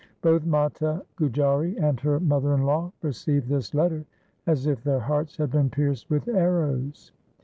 Both 0.23 0.47
Mata 0.47 1.05
Gujari 1.15 1.77
and 1.79 1.99
her 1.99 2.19
mother 2.19 2.55
in 2.55 2.63
law 2.63 2.91
received 3.03 3.49
this 3.49 3.75
letter 3.75 4.03
as 4.47 4.65
if 4.65 4.83
their 4.83 5.01
hearts 5.01 5.37
had 5.37 5.51
been 5.51 5.69
pierced 5.69 6.09
with 6.09 6.27
arrows. 6.27 7.11